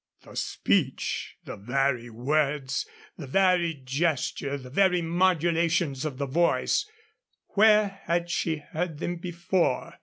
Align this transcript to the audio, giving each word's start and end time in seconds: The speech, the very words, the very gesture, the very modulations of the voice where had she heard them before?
The 0.23 0.35
speech, 0.35 1.35
the 1.45 1.57
very 1.57 2.09
words, 2.09 2.87
the 3.19 3.27
very 3.27 3.75
gesture, 3.83 4.57
the 4.57 4.71
very 4.71 5.03
modulations 5.03 6.05
of 6.05 6.17
the 6.17 6.25
voice 6.25 6.89
where 7.49 7.99
had 8.05 8.27
she 8.31 8.63
heard 8.73 8.97
them 8.97 9.17
before? 9.17 9.99